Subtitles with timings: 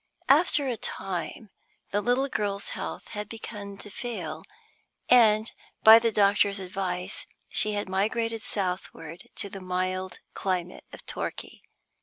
[0.29, 1.51] After a time
[1.91, 4.43] the little girl's health had begun to fail,
[5.09, 5.51] and,
[5.83, 11.61] by the doctor's advice, she had migrated southward to the mild climate of Torquay.